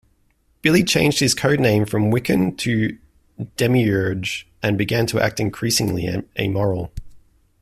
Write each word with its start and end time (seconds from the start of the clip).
Billy 0.63 0.83
changed 0.83 1.19
his 1.19 1.35
codename 1.35 1.87
from 1.87 2.11
Wiccan 2.11 2.57
to 2.57 2.97
Demiurge, 3.55 4.47
and 4.63 4.75
began 4.75 5.05
to 5.05 5.19
act 5.21 5.39
increasingly 5.39 6.07
amoral. 6.39 6.91